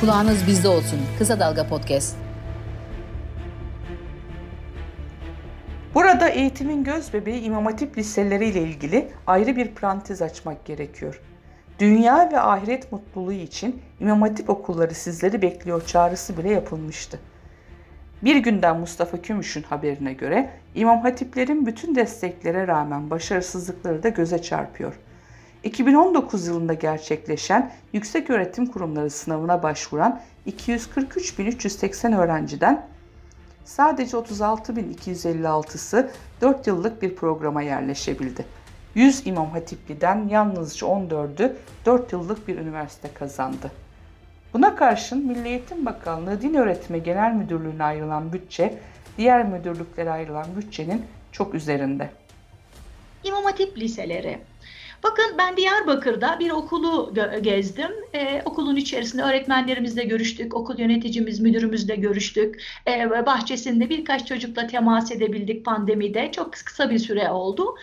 Kulağınız 0.00 0.46
bizde 0.46 0.68
olsun. 0.68 1.00
Kısa 1.18 1.40
Dalga 1.40 1.68
Podcast. 1.68 2.16
Burada 5.94 6.28
eğitimin 6.28 6.84
göz 6.84 7.12
bebeği 7.12 7.42
İmam 7.42 7.64
Hatip 7.64 7.98
liseleri 7.98 8.46
ile 8.46 8.62
ilgili 8.62 9.08
ayrı 9.26 9.56
bir 9.56 9.68
parantez 9.68 10.22
açmak 10.22 10.64
gerekiyor. 10.64 11.20
Dünya 11.78 12.30
ve 12.32 12.40
ahiret 12.40 12.92
mutluluğu 12.92 13.32
için 13.32 13.82
İmam 14.00 14.22
Hatip 14.22 14.50
okulları 14.50 14.94
sizleri 14.94 15.42
bekliyor 15.42 15.86
çağrısı 15.86 16.38
bile 16.38 16.50
yapılmıştı. 16.50 17.20
Bir 18.22 18.36
günden 18.36 18.80
Mustafa 18.80 19.22
Kümüş'ün 19.22 19.62
haberine 19.62 20.12
göre 20.12 20.50
İmam 20.74 21.00
Hatiplerin 21.00 21.66
bütün 21.66 21.94
desteklere 21.94 22.66
rağmen 22.66 23.10
başarısızlıkları 23.10 24.02
da 24.02 24.08
göze 24.08 24.42
çarpıyor. 24.42 24.94
2019 25.64 26.46
yılında 26.46 26.74
gerçekleşen 26.74 27.72
Yüksek 27.92 28.30
Öğretim 28.30 28.66
Kurumları 28.66 29.10
sınavına 29.10 29.62
başvuran 29.62 30.20
243.380 30.46 32.16
öğrenciden 32.16 32.86
sadece 33.64 34.16
36.256'sı 34.16 36.10
4 36.40 36.66
yıllık 36.66 37.02
bir 37.02 37.16
programa 37.16 37.62
yerleşebildi. 37.62 38.44
100 38.96 39.26
İmam 39.26 39.50
Hatipli'den 39.50 40.28
yalnızca 40.28 40.86
14'ü 40.86 41.52
4 41.86 42.12
yıllık 42.12 42.48
bir 42.48 42.58
üniversite 42.58 43.08
kazandı. 43.14 43.70
Buna 44.54 44.76
karşın 44.76 45.26
Milli 45.26 45.48
Eğitim 45.48 45.86
Bakanlığı 45.86 46.42
Din 46.42 46.54
Öğretimi 46.54 47.02
Genel 47.02 47.32
Müdürlüğü'ne 47.32 47.84
ayrılan 47.84 48.32
bütçe, 48.32 48.78
diğer 49.18 49.48
müdürlüklere 49.48 50.10
ayrılan 50.10 50.46
bütçenin 50.56 51.04
çok 51.32 51.54
üzerinde. 51.54 52.10
İmam 53.24 53.44
Hatip 53.44 53.78
liseleri 53.78 54.38
Bakın 55.02 55.24
ben 55.38 55.56
Diyarbakır'da 55.56 56.38
bir 56.38 56.50
okulu 56.50 57.14
gezdim. 57.40 57.90
Ee, 58.14 58.42
okulun 58.44 58.76
içerisinde 58.76 59.22
öğretmenlerimizle 59.22 60.04
görüştük, 60.04 60.54
okul 60.54 60.78
yöneticimiz, 60.78 61.40
müdürümüzle 61.40 61.96
görüştük. 61.96 62.62
Ee, 62.88 63.10
bahçesinde 63.26 63.90
birkaç 63.90 64.26
çocukla 64.28 64.66
temas 64.66 65.12
edebildik 65.12 65.64
pandemide. 65.64 66.32
Çok 66.32 66.52
kısa 66.52 66.90
bir 66.90 66.98
süre 66.98 67.30
oldu. 67.30 67.74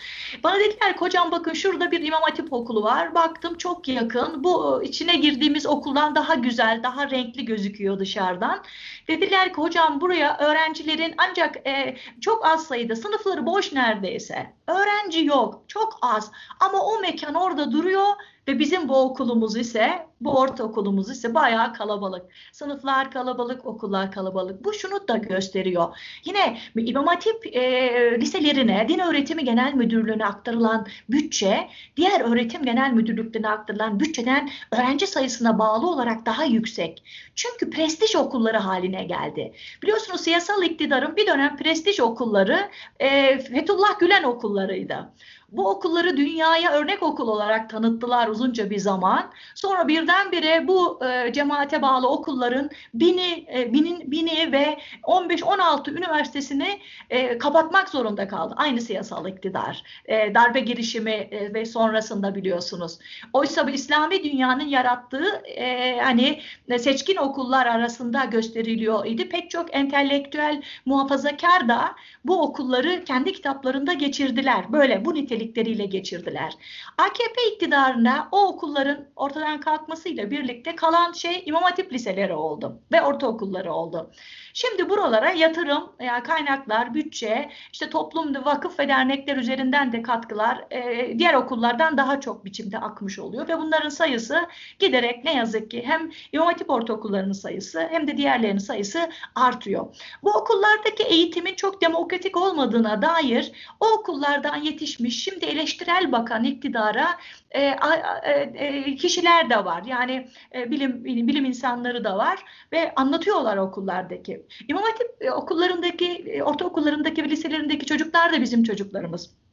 Bana 0.44 0.58
dediler 0.60 0.92
ki 0.92 1.00
hocam 1.00 1.30
bakın 1.30 1.52
şurada 1.52 1.90
bir 1.90 2.00
İmam 2.00 2.22
Hatip 2.22 2.52
okulu 2.52 2.82
var. 2.82 3.14
Baktım 3.14 3.58
çok 3.58 3.88
yakın. 3.88 4.44
Bu 4.44 4.82
içine 4.84 5.16
girdiğimiz 5.16 5.66
okuldan 5.66 6.14
daha 6.14 6.34
güzel, 6.34 6.80
daha 6.82 7.10
renkli 7.10 7.44
gözüküyor 7.44 7.98
dışarıdan. 7.98 8.62
Dediler 9.08 9.48
ki 9.48 9.54
hocam 9.60 10.00
buraya 10.00 10.38
öğrencilerin 10.38 11.14
ancak 11.18 11.56
e, 11.66 11.96
çok 12.20 12.46
az 12.46 12.66
sayıda 12.66 12.96
sınıfları 12.96 13.46
boş 13.46 13.72
neredeyse. 13.72 14.54
Öğrenci 14.66 15.24
yok, 15.24 15.64
çok 15.68 15.98
az 16.02 16.30
ama 16.60 16.78
o 16.78 17.00
mekan 17.00 17.34
orada 17.34 17.72
duruyor 17.72 18.06
ve 18.48 18.58
bizim 18.58 18.88
bu 18.88 18.96
okulumuz 18.96 19.56
ise, 19.56 20.06
bu 20.20 20.38
ortaokulumuz 20.38 21.10
ise 21.10 21.34
bayağı 21.34 21.74
kalabalık. 21.74 22.22
Sınıflar 22.52 23.10
kalabalık, 23.10 23.66
okullar 23.66 24.12
kalabalık. 24.12 24.64
Bu 24.64 24.72
şunu 24.72 25.08
da 25.08 25.16
gösteriyor. 25.16 25.96
Yine 26.24 26.58
İmam 26.76 27.06
Hatip 27.06 27.56
e, 27.56 28.20
liselerine, 28.20 28.86
Din 28.88 28.98
Öğretimi 28.98 29.44
Genel 29.44 29.74
Müdürlüğü'ne 29.74 30.24
aktarılan 30.26 30.86
bütçe, 31.08 31.68
diğer 31.96 32.20
öğretim 32.20 32.64
genel 32.64 32.92
müdürlüklerine 32.92 33.48
aktarılan 33.48 34.00
bütçeden 34.00 34.50
öğrenci 34.70 35.06
sayısına 35.06 35.58
bağlı 35.58 35.90
olarak 35.90 36.26
daha 36.26 36.44
yüksek. 36.44 37.02
Çünkü 37.34 37.70
prestij 37.70 38.16
okulları 38.16 38.58
haline 38.58 39.04
geldi. 39.04 39.52
Biliyorsunuz 39.82 40.20
siyasal 40.20 40.62
iktidarın 40.62 41.16
bir 41.16 41.26
dönem 41.26 41.56
prestij 41.56 42.00
okulları 42.00 42.70
e, 43.00 43.38
Fethullah 43.38 43.98
Gülen 43.98 44.22
okullarıydı. 44.22 45.08
Bu 45.56 45.70
okulları 45.70 46.16
dünyaya 46.16 46.72
örnek 46.72 47.02
okul 47.02 47.28
olarak 47.28 47.70
tanıttılar 47.70 48.28
uzunca 48.28 48.70
bir 48.70 48.78
zaman. 48.78 49.30
Sonra 49.54 49.88
birdenbire 49.88 50.68
bu 50.68 51.04
e, 51.04 51.32
cemaate 51.32 51.82
bağlı 51.82 52.08
okulların 52.08 52.70
bini, 52.94 53.46
e, 53.54 53.72
binin, 53.72 54.10
bini 54.10 54.52
ve 54.52 54.78
15-16 55.02 55.90
üniversitesini 55.90 56.80
e, 57.10 57.38
kapatmak 57.38 57.88
zorunda 57.88 58.28
kaldı. 58.28 58.54
Aynı 58.56 58.80
siyasal 58.80 59.28
iktidar. 59.28 59.82
E, 60.06 60.34
darbe 60.34 60.60
girişimi 60.60 61.10
e, 61.10 61.54
ve 61.54 61.66
sonrasında 61.66 62.34
biliyorsunuz. 62.34 62.98
Oysa 63.32 63.66
bu 63.66 63.70
İslami 63.70 64.24
dünyanın 64.24 64.66
yarattığı 64.66 65.42
e, 65.46 65.98
hani 66.00 66.40
seçkin 66.78 67.16
okullar 67.16 67.66
arasında 67.66 68.24
gösteriliyor 68.24 69.06
idi. 69.06 69.28
Pek 69.28 69.50
çok 69.50 69.74
entelektüel 69.76 70.62
muhafazakar 70.86 71.68
da 71.68 71.94
bu 72.24 72.42
okulları 72.42 73.04
kendi 73.04 73.32
kitaplarında 73.32 73.92
geçirdiler. 73.92 74.72
Böyle 74.72 75.04
bu 75.04 75.14
nitelik 75.14 75.54
nitelikleriyle 75.54 75.86
geçirdiler. 75.86 76.52
AKP 76.98 77.52
iktidarına 77.52 78.28
o 78.32 78.46
okulların 78.46 79.06
ortadan 79.16 79.60
kalkmasıyla 79.60 80.30
birlikte 80.30 80.76
kalan 80.76 81.12
şey 81.12 81.42
İmam 81.46 81.62
Hatip 81.62 81.92
liseleri 81.92 82.34
oldu 82.34 82.78
ve 82.92 83.02
ortaokulları 83.02 83.72
oldu. 83.72 84.10
Şimdi 84.54 84.88
buralara 84.88 85.30
yatırım, 85.30 85.92
yani 86.00 86.22
kaynaklar, 86.22 86.94
bütçe, 86.94 87.50
işte 87.72 87.90
toplum, 87.90 88.34
vakıf 88.44 88.78
ve 88.78 88.88
dernekler 88.88 89.36
üzerinden 89.36 89.92
de 89.92 90.02
katkılar 90.02 90.64
e, 90.70 91.18
diğer 91.18 91.34
okullardan 91.34 91.96
daha 91.96 92.20
çok 92.20 92.44
biçimde 92.44 92.78
akmış 92.78 93.18
oluyor 93.18 93.48
ve 93.48 93.58
bunların 93.58 93.88
sayısı 93.88 94.46
giderek 94.78 95.24
ne 95.24 95.34
yazık 95.34 95.70
ki 95.70 95.82
hem 95.86 96.10
İmam 96.32 96.46
Hatip 96.46 96.70
ortaokullarının 96.70 97.32
sayısı 97.32 97.88
hem 97.90 98.06
de 98.06 98.16
diğerlerinin 98.16 98.58
sayısı 98.58 99.10
artıyor. 99.34 99.86
Bu 100.22 100.30
okullardaki 100.30 101.02
eğitimin 101.02 101.54
çok 101.54 101.82
demokratik 101.82 102.13
olmadığına 102.36 103.02
dair 103.02 103.52
o 103.80 103.86
okullardan 103.86 104.56
yetişmiş 104.56 105.24
şimdi 105.24 105.44
eleştirel 105.44 106.12
bakan 106.12 106.44
iktidara 106.44 107.08
e, 107.50 107.60
e, 107.60 108.30
e, 108.54 108.96
kişiler 108.96 109.50
de 109.50 109.64
var. 109.64 109.82
Yani 109.86 110.28
e, 110.54 110.70
bilim, 110.70 111.04
bilim 111.04 111.44
insanları 111.44 112.04
da 112.04 112.18
var 112.18 112.44
ve 112.72 112.94
anlatıyorlar 112.94 113.56
okullardaki. 113.56 114.46
İmam 114.68 114.82
Hatip 114.82 115.10
e, 115.20 115.30
okullarındaki, 115.30 116.06
e, 116.06 116.42
ortaokullarındaki 116.42 117.24
ve 117.24 117.28
liselerindeki 117.28 117.86
çocuklar 117.86 118.32
da 118.32 118.40
bizim 118.40 118.62
çocuklarımız. 118.62 119.43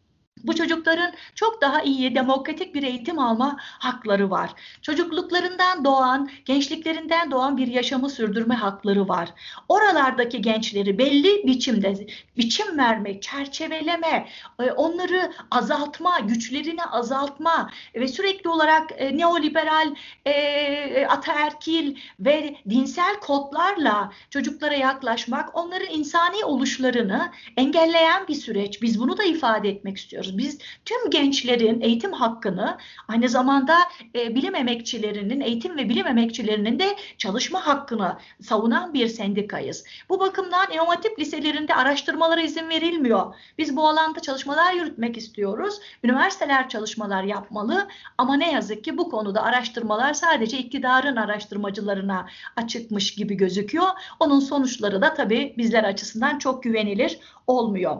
Bu 0.44 0.56
çocukların 0.56 1.14
çok 1.36 1.62
daha 1.62 1.82
iyi 1.82 2.16
demokratik 2.16 2.76
bir 2.76 2.84
eğitim 2.84 3.20
alma 3.20 3.58
hakları 3.60 4.30
var. 4.32 4.50
Çocukluklarından 4.82 5.86
doğan, 5.86 6.30
gençliklerinden 6.46 7.32
doğan 7.32 7.58
bir 7.58 7.68
yaşamı 7.68 8.10
sürdürme 8.10 8.56
hakları 8.56 9.08
var. 9.08 9.30
Oralardaki 9.70 10.42
gençleri 10.42 10.98
belli 10.98 11.48
biçimde 11.48 12.08
biçim 12.38 12.78
vermek, 12.78 13.22
çerçeveleme, 13.22 14.28
e, 14.60 14.72
onları 14.72 15.34
azaltma, 15.52 16.20
güçlerini 16.20 16.86
azaltma 16.86 17.70
ve 17.96 18.08
sürekli 18.08 18.50
olarak 18.50 18.92
e, 18.98 19.18
neoliberal, 19.18 19.96
e, 20.26 21.06
ataerkil 21.06 21.96
ve 22.20 22.56
dinsel 22.70 23.20
kodlarla 23.20 24.12
çocuklara 24.30 24.76
yaklaşmak, 24.76 25.58
onların 25.58 25.90
insani 25.90 26.46
oluşlarını 26.46 27.32
engelleyen 27.58 28.28
bir 28.28 28.36
süreç. 28.36 28.82
Biz 28.82 29.00
bunu 29.00 29.18
da 29.18 29.24
ifade 29.24 29.70
etmek 29.70 29.98
istiyoruz 29.98 30.21
istiyoruz. 30.22 30.38
Biz 30.38 30.58
tüm 30.86 31.10
gençlerin 31.10 31.82
eğitim 31.82 32.14
hakkını 32.14 32.78
aynı 33.08 33.30
zamanda 33.30 33.78
e, 34.16 34.36
bilim 34.36 34.56
emekçilerinin, 34.56 35.42
eğitim 35.42 35.78
ve 35.78 35.90
bilim 35.90 36.08
emekçilerinin 36.08 36.80
de 36.80 36.96
çalışma 37.18 37.68
hakkını 37.68 38.18
savunan 38.42 38.94
bir 38.94 39.08
sendikayız. 39.08 39.84
Bu 40.10 40.20
bakımdan 40.20 40.62
Hatip 40.92 41.20
liselerinde 41.20 41.76
araştırmalara 41.76 42.42
izin 42.42 42.70
verilmiyor. 42.70 43.36
Biz 43.58 43.76
bu 43.76 43.88
alanda 43.88 44.20
çalışmalar 44.20 44.74
yürütmek 44.74 45.18
istiyoruz. 45.18 45.80
Üniversiteler 46.04 46.70
çalışmalar 46.70 47.24
yapmalı 47.24 47.88
ama 48.18 48.36
ne 48.36 48.52
yazık 48.52 48.84
ki 48.84 48.98
bu 48.98 49.10
konuda 49.10 49.44
araştırmalar 49.44 50.14
sadece 50.14 50.58
iktidarın 50.58 51.16
araştırmacılarına 51.16 52.28
açıkmış 52.56 53.16
gibi 53.16 53.38
gözüküyor. 53.38 53.88
Onun 54.20 54.40
sonuçları 54.40 55.02
da 55.02 55.14
tabii 55.14 55.54
bizler 55.58 55.84
açısından 55.84 56.40
çok 56.40 56.64
güvenilir 56.64 57.20
olmuyor. 57.48 57.98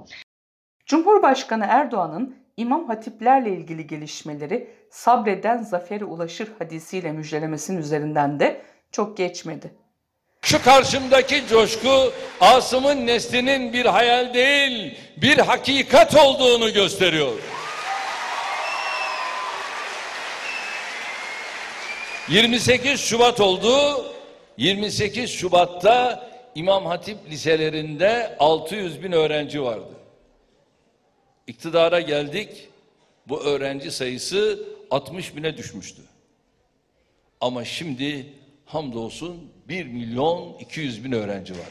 Cumhurbaşkanı 0.92 1.66
Erdoğan'ın 1.70 2.36
İmam 2.58 2.88
Hatiplerle 2.88 3.50
ilgili 3.50 3.88
gelişmeleri 3.88 4.68
sabreden 4.90 5.58
zafere 5.58 6.06
ulaşır 6.06 6.50
hadisiyle 6.60 7.12
müjdelemesinin 7.12 7.78
üzerinden 7.78 8.40
de 8.40 8.62
çok 8.92 9.18
geçmedi. 9.18 9.74
Şu 10.42 10.64
karşımdaki 10.64 11.48
coşku 11.48 12.14
Asım'ın 12.42 13.08
neslinin 13.08 13.74
bir 13.74 13.86
hayal 13.86 14.34
değil, 14.34 14.98
bir 15.18 15.38
hakikat 15.38 16.16
olduğunu 16.16 16.74
gösteriyor. 16.74 17.34
28 22.30 23.00
Şubat 23.00 23.40
oldu. 23.40 24.06
28 24.58 25.30
Şubat'ta 25.30 26.30
İmam 26.56 26.86
Hatip 26.86 27.18
liselerinde 27.30 28.36
600 28.40 29.04
bin 29.04 29.12
öğrenci 29.12 29.64
vardı. 29.64 30.01
İktidara 31.52 32.02
geldik. 32.02 32.68
Bu 33.28 33.44
öğrenci 33.44 33.92
sayısı 33.92 34.60
60 34.92 35.36
bine 35.36 35.58
düşmüştü. 35.58 36.02
Ama 37.42 37.66
şimdi 37.66 38.34
hamdolsun 38.66 39.52
1 39.68 39.86
milyon 39.86 40.58
200 40.60 41.04
bin 41.04 41.12
öğrenci 41.12 41.54
var. 41.54 41.68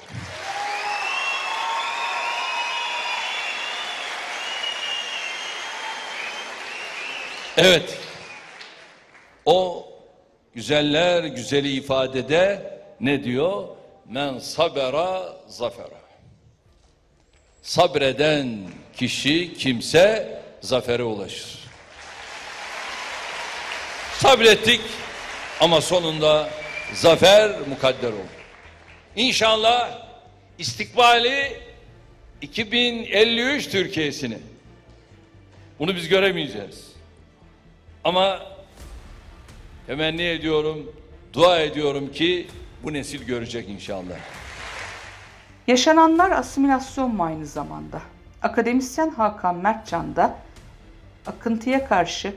Evet. 7.56 7.99
O 9.44 9.88
güzeller 10.54 11.25
güzeli 11.25 11.72
ifadede 11.72 12.72
ne 13.00 13.25
diyor? 13.25 13.68
Men 14.08 14.38
sabera 14.38 15.37
zafera. 15.49 16.00
Sabreden 17.62 18.68
kişi 19.00 19.54
kimse 19.54 20.40
zafere 20.61 21.02
ulaşır. 21.02 21.59
Sabrettik 24.12 24.80
ama 25.61 25.80
sonunda 25.80 26.50
zafer 26.95 27.61
mukadder 27.69 28.09
oldu. 28.09 28.37
İnşallah 29.16 29.99
istikbali 30.59 31.52
2053 32.42 33.69
Türkiye'sini 33.69 34.38
bunu 35.78 35.97
biz 35.97 36.09
göremeyeceğiz. 36.09 36.92
Ama 38.04 38.40
temenni 39.87 40.23
ediyorum, 40.23 40.92
dua 41.33 41.61
ediyorum 41.61 42.12
ki 42.12 42.47
bu 42.83 42.92
nesil 42.92 43.23
görecek 43.23 43.69
inşallah. 43.69 44.16
Yaşananlar 45.66 46.30
asimilasyon 46.30 47.14
mu 47.14 47.25
aynı 47.25 47.47
zamanda? 47.47 48.02
Akademisyen 48.42 49.11
Hakan 49.11 49.56
Mertcan 49.56 50.16
da 50.16 50.35
akıntıya 51.26 51.88
karşı 51.88 52.35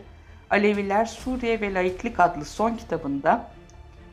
Aleviler 0.50 1.05
Suriye 1.05 1.62
ve 1.62 1.74
Laiklik 1.74 2.19
adlı 2.19 2.45
son 2.45 2.75
kitabında 2.75 3.48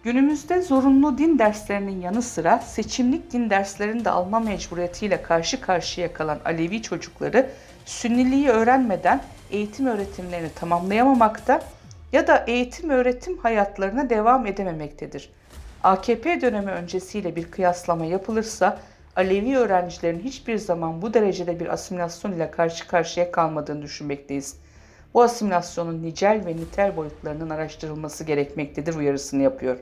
günümüzde 0.02 0.62
zorunlu 0.62 1.18
din 1.18 1.38
derslerinin 1.38 2.00
yanı 2.00 2.22
sıra 2.22 2.58
seçimlik 2.58 3.32
din 3.32 3.50
derslerini 3.50 4.04
de 4.04 4.10
alma 4.10 4.40
mecburiyetiyle 4.40 5.22
karşı 5.22 5.60
karşıya 5.60 6.12
kalan 6.12 6.38
Alevi 6.44 6.82
çocukları 6.82 7.50
Sünniliği 7.86 8.48
öğrenmeden 8.48 9.20
eğitim 9.50 9.86
öğretimlerini 9.86 10.50
tamamlayamamakta 10.54 11.62
ya 12.12 12.26
da 12.26 12.44
eğitim 12.46 12.90
öğretim 12.90 13.38
hayatlarına 13.38 14.10
devam 14.10 14.46
edememektedir. 14.46 15.30
AKP 15.82 16.40
dönemi 16.40 16.70
öncesiyle 16.70 17.36
bir 17.36 17.50
kıyaslama 17.50 18.04
yapılırsa 18.04 18.78
Alevi 19.20 19.56
öğrencilerin 19.56 20.20
hiçbir 20.20 20.58
zaman 20.58 21.02
bu 21.02 21.14
derecede 21.14 21.60
bir 21.60 21.72
asimilasyon 21.72 22.32
ile 22.32 22.50
karşı 22.50 22.88
karşıya 22.88 23.32
kalmadığını 23.32 23.82
düşünmekteyiz. 23.82 24.56
Bu 25.14 25.22
asimilasyonun 25.22 26.02
nicel 26.02 26.42
ve 26.46 26.56
nitel 26.56 26.96
boyutlarının 26.96 27.50
araştırılması 27.50 28.24
gerekmektedir 28.24 28.94
uyarısını 28.94 29.42
yapıyor. 29.42 29.78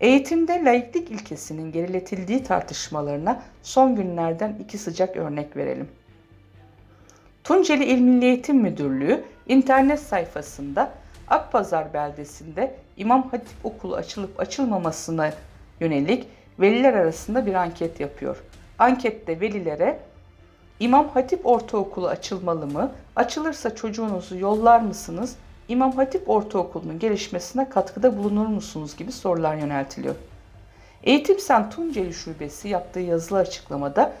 Eğitimde 0.00 0.64
laiklik 0.64 1.10
ilkesinin 1.10 1.72
geriletildiği 1.72 2.42
tartışmalarına 2.42 3.42
son 3.62 3.96
günlerden 3.96 4.56
iki 4.60 4.78
sıcak 4.78 5.16
örnek 5.16 5.56
verelim. 5.56 5.88
Tunceli 7.44 7.84
İl 7.84 8.00
Milli 8.00 8.24
Eğitim 8.24 8.56
Müdürlüğü 8.56 9.24
internet 9.48 10.00
sayfasında 10.00 10.92
Akpazar 11.28 11.94
beldesinde 11.94 12.74
İmam 12.96 13.28
Hatip 13.30 13.64
Okulu 13.64 13.96
açılıp 13.96 14.40
açılmamasına 14.40 15.32
yönelik 15.80 16.26
veliler 16.60 16.92
arasında 16.94 17.46
bir 17.46 17.54
anket 17.54 18.00
yapıyor. 18.00 18.36
Ankette 18.78 19.40
velilere 19.40 20.00
İmam 20.80 21.08
Hatip 21.08 21.46
Ortaokulu 21.46 22.08
açılmalı 22.08 22.66
mı? 22.66 22.92
Açılırsa 23.16 23.74
çocuğunuzu 23.74 24.38
yollar 24.38 24.80
mısınız? 24.80 25.36
İmam 25.68 25.92
Hatip 25.92 26.30
Ortaokulu'nun 26.30 26.98
gelişmesine 26.98 27.68
katkıda 27.68 28.18
bulunur 28.18 28.46
musunuz 28.46 28.96
gibi 28.96 29.12
sorular 29.12 29.56
yöneltiliyor. 29.56 30.14
Eğitim 31.04 31.38
Sen 31.38 31.70
Tunceli 31.70 32.14
Şubesi 32.14 32.68
yaptığı 32.68 33.00
yazılı 33.00 33.38
açıklamada 33.38 34.12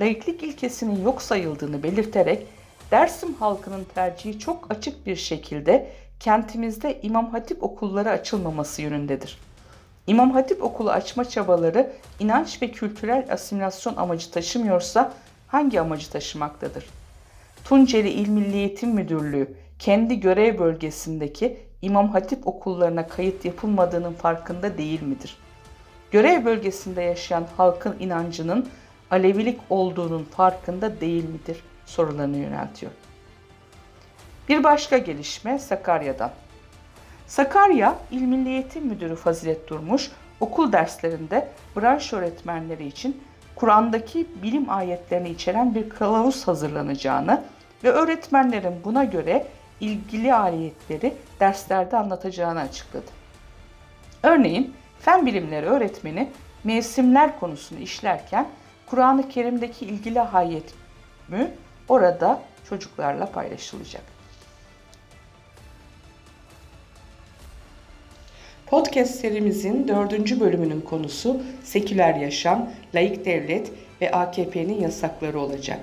laiklik 0.00 0.42
ilkesinin 0.42 1.02
yok 1.02 1.22
sayıldığını 1.22 1.82
belirterek 1.82 2.46
Dersim 2.90 3.34
halkının 3.34 3.86
tercihi 3.94 4.38
çok 4.38 4.70
açık 4.70 5.06
bir 5.06 5.16
şekilde 5.16 5.90
kentimizde 6.20 7.00
İmam 7.02 7.30
Hatip 7.30 7.62
okulları 7.62 8.10
açılmaması 8.10 8.82
yönündedir. 8.82 9.38
İmam 10.06 10.30
Hatip 10.30 10.62
okulu 10.62 10.90
açma 10.90 11.24
çabaları 11.24 11.92
inanç 12.20 12.62
ve 12.62 12.70
kültürel 12.70 13.26
asimilasyon 13.30 13.96
amacı 13.96 14.30
taşımıyorsa 14.30 15.12
hangi 15.48 15.80
amacı 15.80 16.10
taşımaktadır? 16.10 16.86
Tunceli 17.64 18.08
İl 18.10 18.28
Milli 18.28 18.56
Eğitim 18.56 18.90
Müdürlüğü 18.90 19.54
kendi 19.78 20.20
görev 20.20 20.58
bölgesindeki 20.58 21.58
İmam 21.82 22.08
Hatip 22.08 22.46
okullarına 22.46 23.06
kayıt 23.06 23.44
yapılmadığının 23.44 24.12
farkında 24.12 24.78
değil 24.78 25.02
midir? 25.02 25.36
Görev 26.10 26.44
bölgesinde 26.44 27.02
yaşayan 27.02 27.46
halkın 27.56 27.96
inancının 28.00 28.68
Alevilik 29.10 29.60
olduğunun 29.70 30.24
farkında 30.24 31.00
değil 31.00 31.28
midir? 31.28 31.62
sorularını 31.86 32.36
yöneltiyor. 32.36 32.92
Bir 34.48 34.64
başka 34.64 34.98
gelişme 34.98 35.58
Sakarya'dan. 35.58 36.30
Sakarya 37.26 37.98
İl 38.10 38.22
Milli 38.22 38.48
Eğitim 38.48 38.86
Müdürü 38.86 39.16
Fazilet 39.16 39.68
Durmuş, 39.68 40.10
okul 40.40 40.72
derslerinde 40.72 41.48
branş 41.76 42.12
öğretmenleri 42.12 42.86
için 42.86 43.22
Kur'an'daki 43.54 44.26
bilim 44.42 44.70
ayetlerini 44.70 45.30
içeren 45.30 45.74
bir 45.74 45.88
kılavuz 45.88 46.48
hazırlanacağını 46.48 47.42
ve 47.84 47.90
öğretmenlerin 47.90 48.74
buna 48.84 49.04
göre 49.04 49.46
ilgili 49.80 50.34
ayetleri 50.34 51.14
derslerde 51.40 51.96
anlatacağını 51.96 52.60
açıkladı. 52.60 53.10
Örneğin 54.22 54.74
fen 55.00 55.26
bilimleri 55.26 55.66
öğretmeni 55.66 56.30
mevsimler 56.64 57.40
konusunu 57.40 57.78
işlerken 57.78 58.48
Kur'an-ı 58.86 59.28
Kerim'deki 59.28 59.86
ilgili 59.86 60.20
ayet 60.20 60.74
mü 61.28 61.50
orada 61.88 62.40
çocuklarla 62.68 63.26
paylaşılacak. 63.26 64.13
Podcast 68.74 69.14
serimizin 69.14 69.88
dördüncü 69.88 70.40
bölümünün 70.40 70.80
konusu 70.80 71.42
seküler 71.64 72.14
yaşam, 72.14 72.70
laik 72.94 73.24
devlet 73.24 73.70
ve 74.00 74.10
AKP'nin 74.10 74.80
yasakları 74.80 75.40
olacak. 75.40 75.80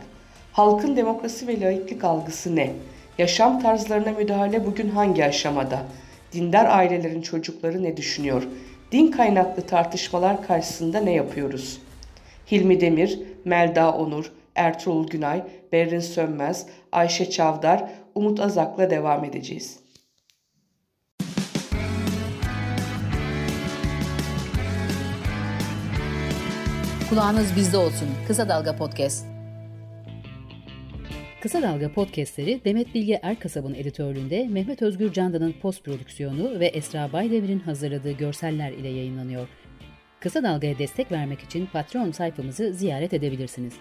Halkın 0.52 0.96
demokrasi 0.96 1.48
ve 1.48 1.62
laiklik 1.62 2.04
algısı 2.04 2.56
ne? 2.56 2.74
Yaşam 3.18 3.62
tarzlarına 3.62 4.12
müdahale 4.12 4.66
bugün 4.66 4.90
hangi 4.90 5.26
aşamada? 5.26 5.80
Dindar 6.34 6.66
ailelerin 6.66 7.22
çocukları 7.22 7.84
ne 7.84 7.98
düşünüyor? 7.98 8.44
Din 8.92 9.12
kaynaklı 9.12 9.62
tartışmalar 9.62 10.48
karşısında 10.48 11.00
ne 11.00 11.14
yapıyoruz? 11.14 11.82
Hilmi 12.52 12.82
Demir, 12.82 13.20
Melda 13.46 13.92
Onur, 13.92 14.32
Ertuğrul 14.56 15.08
Günay, 15.08 15.44
Berrin 15.72 16.00
Sönmez, 16.00 16.66
Ayşe 16.92 17.30
Çavdar, 17.30 17.90
Umut 18.16 18.40
Azak'la 18.40 18.90
devam 18.90 19.26
edeceğiz. 19.26 19.81
Kulağınız 27.12 27.56
bizde 27.56 27.78
olsun. 27.78 28.08
Kısa 28.28 28.50
Dalga 28.50 28.76
Podcast. 28.76 29.26
Kısa 31.42 31.62
Dalga 31.62 31.94
podcastleri 31.94 32.62
Demet 32.66 32.96
Bilge 32.96 33.20
Erkasab'ın 33.24 33.74
editörlüğünde 33.74 34.48
Mehmet 34.48 34.82
Özgür 34.82 35.14
Candan'ın 35.14 35.54
post 35.62 35.84
prodüksiyonu 35.84 36.60
ve 36.60 36.66
Esra 36.66 37.14
Baydemir'in 37.14 37.60
hazırladığı 37.60 38.12
görseller 38.12 38.72
ile 38.72 38.88
yayınlanıyor. 38.88 39.48
Kısa 40.20 40.44
Dalga'ya 40.44 40.78
destek 40.78 41.12
vermek 41.12 41.40
için 41.40 41.66
Patreon 41.66 42.12
sayfamızı 42.12 42.74
ziyaret 42.74 43.14
edebilirsiniz. 43.14 43.74